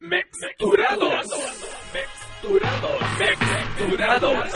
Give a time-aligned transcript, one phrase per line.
[0.00, 1.26] Mexturados.
[1.92, 3.18] Mexturados.
[3.18, 4.54] Mexturados.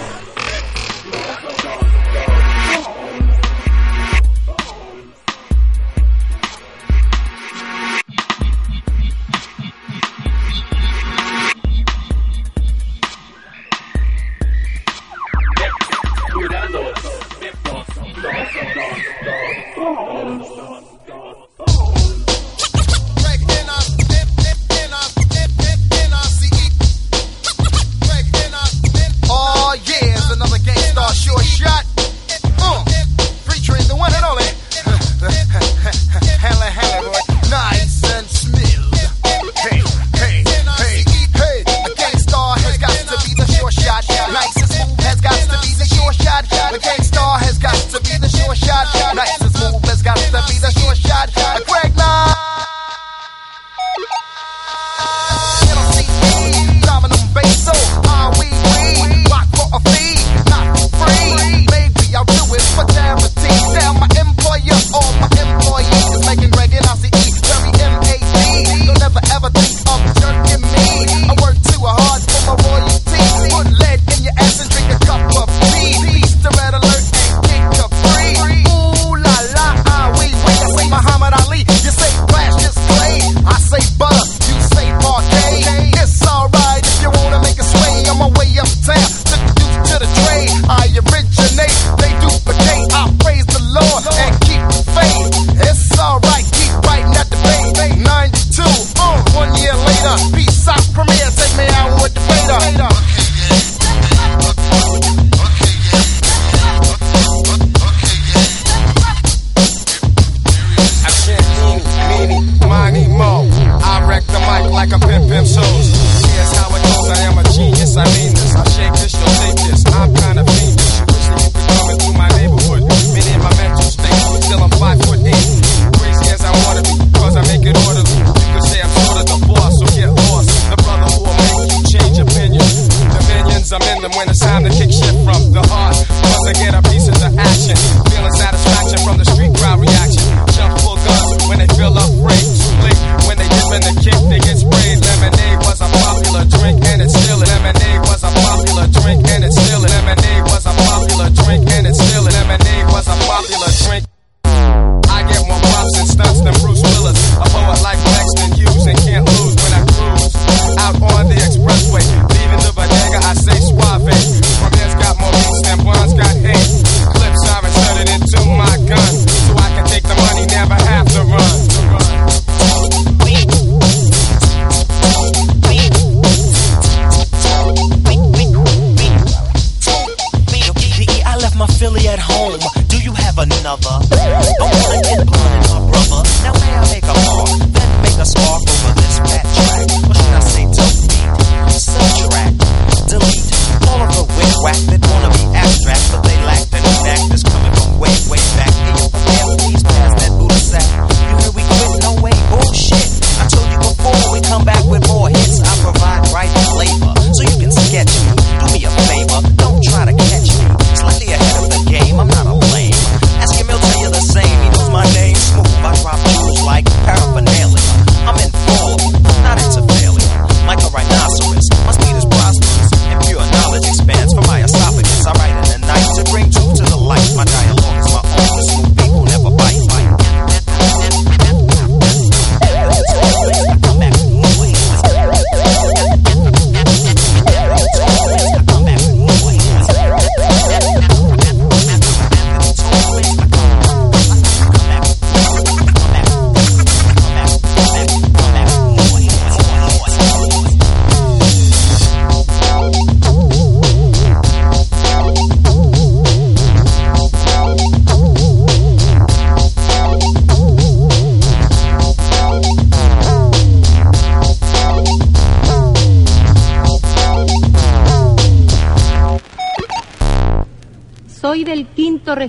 [272.43, 272.49] El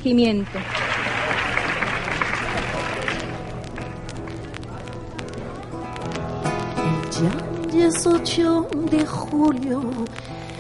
[7.72, 9.84] día 18 de julio,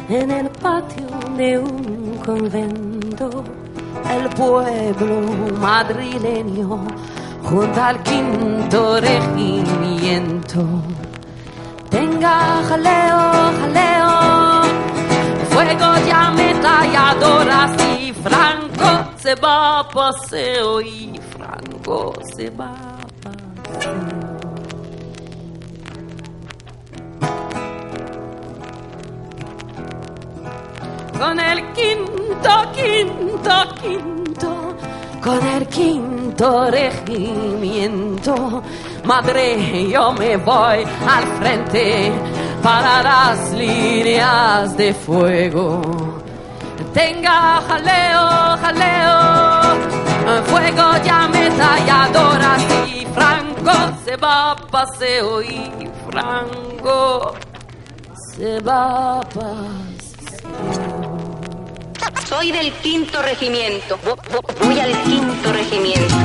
[0.07, 3.43] en el patio de un convento,
[4.11, 5.21] el pueblo
[5.59, 6.85] madrileño
[7.43, 10.63] junto al quinto regimiento.
[11.89, 14.61] Tenga jaleo, jaleo,
[15.49, 18.62] fuego ya metralladoras y fran
[19.33, 23.03] se va a paseo y Franco se va a
[31.17, 34.75] con el quinto, quinto, quinto,
[35.21, 38.61] con el quinto regimiento.
[39.05, 42.11] Madre, yo me voy al frente
[42.61, 45.81] para las líneas de fuego.
[46.93, 49.22] Tenga jaleo, jaleo,
[50.45, 53.71] fuego ya ametralladoras y Franco
[54.05, 55.71] se va a paseo y
[56.09, 57.33] Franco
[58.35, 59.93] se va a paseo.
[62.27, 63.97] Soy del quinto regimiento.
[64.05, 66.15] Vo- vo- Voy al quinto regimiento.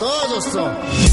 [0.00, 1.09] todos.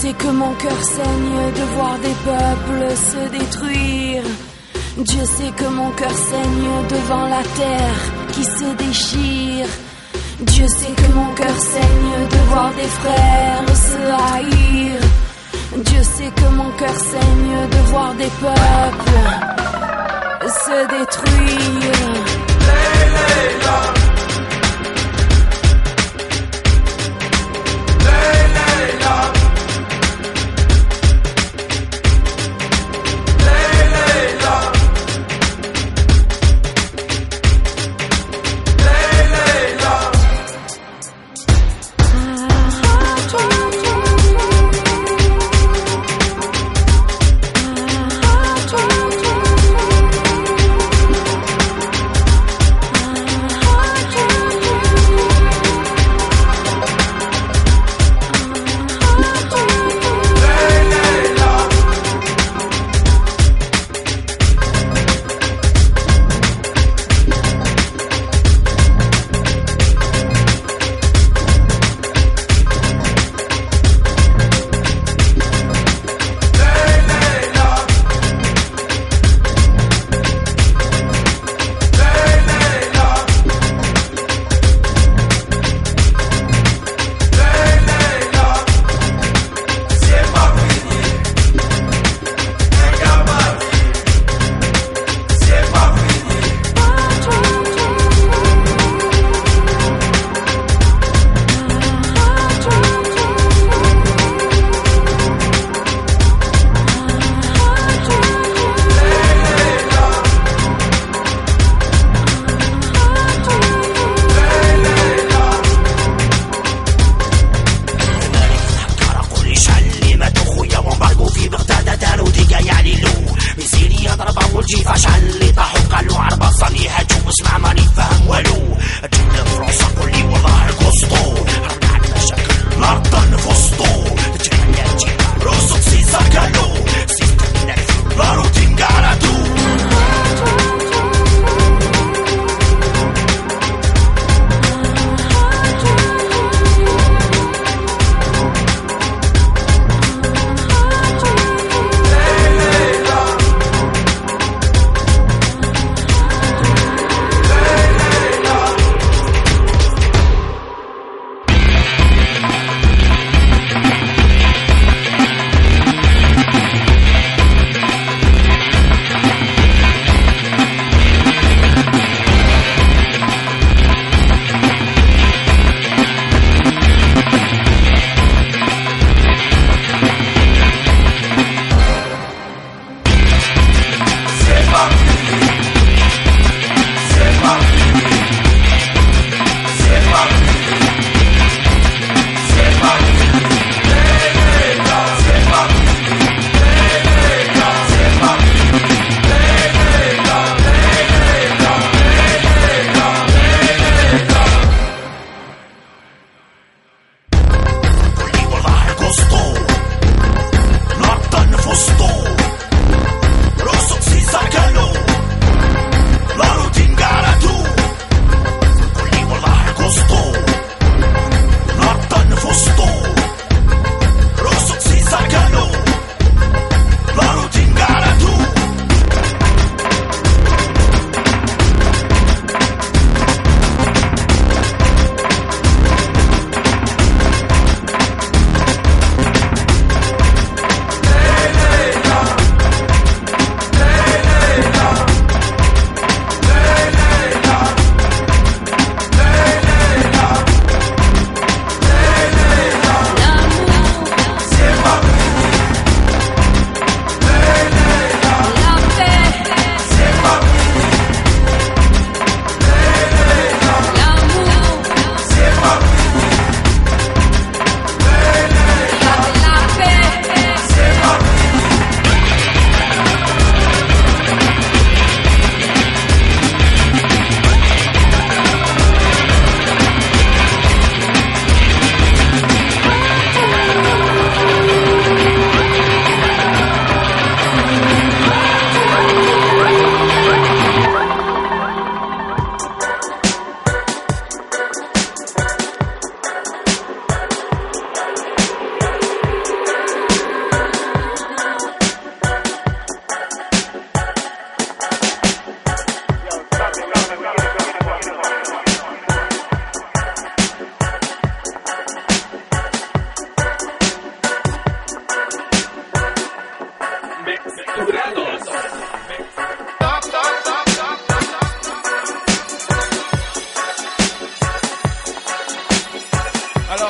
[0.00, 4.22] Sait que mon cœur saigne de voir des peuples se détruire.
[4.98, 9.70] Dieu sait que mon cœur saigne devant la terre qui se déchire.
[10.52, 15.00] Dieu sait que mon cœur saigne de voir des frères se haïr.
[15.88, 19.28] Dieu sait que mon cœur saigne de voir des peuples
[20.66, 22.38] se détruire.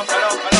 [0.06, 0.57] hello.